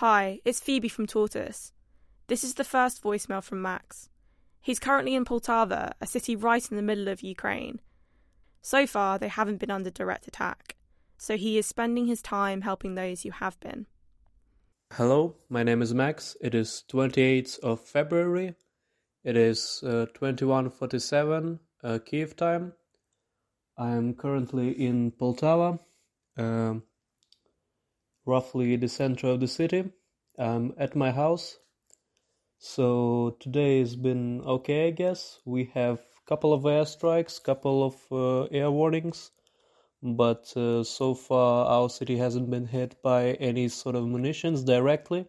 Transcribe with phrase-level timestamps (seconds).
[0.00, 1.72] Hi, it's Phoebe from Tortoise.
[2.26, 4.08] This is the first voicemail from Max.
[4.62, 7.82] He's currently in Poltava, a city right in the middle of Ukraine.
[8.62, 10.76] So far, they haven't been under direct attack,
[11.18, 13.84] so he is spending his time helping those who have been.
[14.94, 16.34] Hello, my name is Max.
[16.40, 18.54] It is 28th of February.
[19.22, 22.72] It is uh, 21:47 uh, Kiev time.
[23.76, 25.78] I am currently in Poltava,
[26.38, 26.76] uh,
[28.30, 29.90] roughly the center of the city.
[30.38, 31.58] I'm at my house.
[32.58, 35.40] So today has been okay, I guess.
[35.44, 39.30] We have a couple of airstrikes, couple of uh, air warnings,
[40.02, 45.26] but uh, so far our city hasn't been hit by any sort of munitions directly.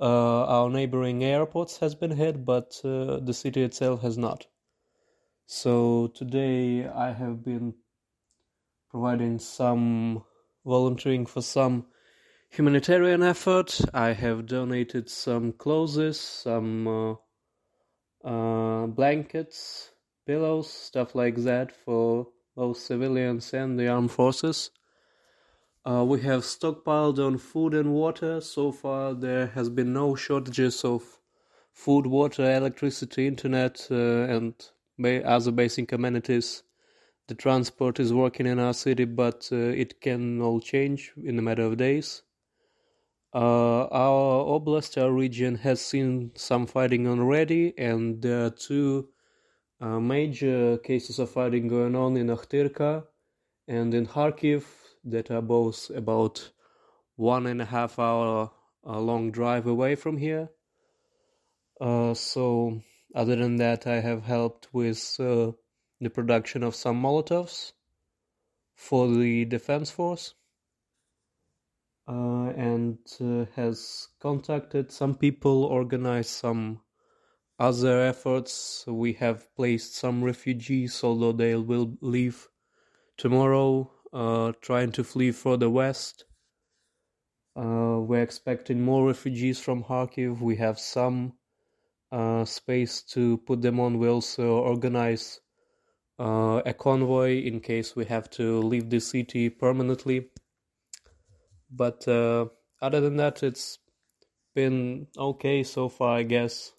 [0.00, 4.46] Uh, our neighboring airports has been hit, but uh, the city itself has not.
[5.46, 7.74] So today I have been
[8.90, 10.24] providing some
[10.64, 11.86] volunteering for some
[12.50, 13.80] humanitarian effort.
[13.94, 17.14] I have donated some clothes, some uh,
[18.24, 19.90] uh, blankets,
[20.26, 24.70] pillows, stuff like that for both civilians and the armed forces.
[25.84, 28.40] Uh, we have stockpiled on food and water.
[28.40, 31.02] So far, there has been no shortages of
[31.72, 34.54] food, water, electricity, internet, uh, and
[35.02, 36.62] other basic amenities.
[37.30, 41.42] The transport is working in our city, but uh, it can all change in a
[41.42, 42.22] matter of days.
[43.32, 49.10] Uh, our oblast, our region, has seen some fighting already, and there are two
[49.80, 53.04] uh, major cases of fighting going on in Akhtirka
[53.68, 54.64] and in Kharkiv
[55.04, 56.50] that are both about
[57.14, 58.50] one and a half hour
[58.84, 60.48] uh, long drive away from here.
[61.80, 62.82] Uh, so
[63.14, 65.52] other than that, I have helped with uh,
[66.00, 67.72] the production of some Molotovs
[68.74, 70.34] for the defense force.
[72.08, 76.80] Uh, and uh, has contacted some people, organized some
[77.60, 78.84] other efforts.
[78.88, 82.48] We have placed some refugees, although they will leave
[83.16, 86.24] tomorrow, uh, trying to flee further west.
[87.54, 90.40] Uh, we're expecting more refugees from Kharkiv.
[90.40, 91.34] We have some
[92.10, 93.98] uh, space to put them on.
[93.98, 95.40] We also organize
[96.20, 100.28] uh, a convoy in case we have to leave the city permanently.
[101.70, 102.46] But uh,
[102.82, 103.78] other than that, it's
[104.54, 106.72] been okay so far, I guess.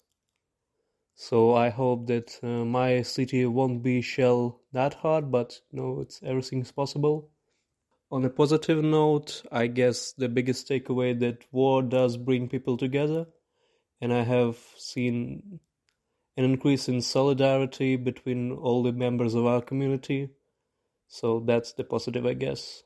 [1.14, 6.00] So I hope that uh, my city won't be shelled that hard, but you know,
[6.00, 7.30] it's everything's possible.
[8.10, 13.26] On a positive note, I guess the biggest takeaway that war does bring people together
[14.02, 15.60] and I have seen
[16.36, 20.30] an increase in solidarity between all the members of our community.
[21.08, 22.84] So that's the positive, I guess.